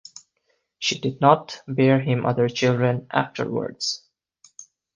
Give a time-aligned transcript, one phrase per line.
[0.79, 4.03] She did not bear him other children afterwards.